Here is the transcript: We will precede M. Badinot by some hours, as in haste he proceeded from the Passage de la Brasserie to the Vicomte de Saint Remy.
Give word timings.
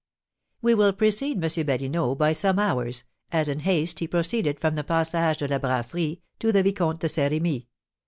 We 0.63 0.73
will 0.73 0.93
precede 0.93 1.35
M. 1.37 1.41
Badinot 1.63 2.17
by 2.17 2.33
some 2.33 2.57
hours, 2.57 3.03
as 3.31 3.47
in 3.47 3.59
haste 3.59 3.99
he 3.99 4.07
proceeded 4.07 4.59
from 4.59 4.73
the 4.73 4.83
Passage 4.83 5.37
de 5.37 5.47
la 5.47 5.59
Brasserie 5.59 6.23
to 6.39 6.51
the 6.51 6.63
Vicomte 6.63 7.01
de 7.01 7.09
Saint 7.09 7.31
Remy. 7.31 7.67